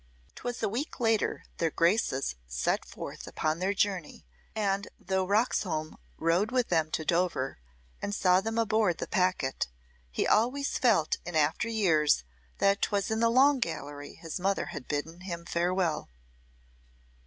'Twas 0.33 0.63
a 0.63 0.67
week 0.67 0.99
later 0.99 1.43
their 1.57 1.69
Graces 1.69 2.33
set 2.47 2.85
forth 2.85 3.27
upon 3.27 3.59
their 3.59 3.71
journey, 3.71 4.25
and 4.55 4.87
though 4.99 5.27
Roxholm 5.27 5.95
rode 6.17 6.49
with 6.49 6.69
them 6.69 6.89
to 6.89 7.05
Dover, 7.05 7.59
and 8.01 8.15
saw 8.15 8.41
them 8.41 8.57
aboard 8.57 8.97
the 8.97 9.05
packet, 9.05 9.67
he 10.09 10.25
always 10.25 10.79
felt 10.79 11.17
in 11.23 11.35
after 11.35 11.67
years 11.69 12.23
that 12.57 12.81
'twas 12.81 13.11
in 13.11 13.19
the 13.19 13.29
Long 13.29 13.59
Gallery 13.59 14.15
his 14.15 14.39
mother 14.39 14.65
had 14.73 14.87
bidden 14.87 15.21
him 15.21 15.45
farewell. 15.45 16.09